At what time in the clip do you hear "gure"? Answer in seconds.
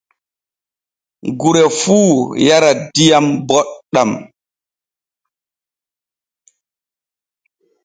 1.41-1.61